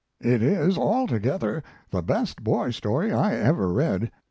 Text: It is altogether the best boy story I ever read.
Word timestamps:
It 0.19 0.41
is 0.41 0.79
altogether 0.79 1.61
the 1.91 2.01
best 2.01 2.43
boy 2.43 2.71
story 2.71 3.13
I 3.13 3.35
ever 3.35 3.71
read. 3.71 4.09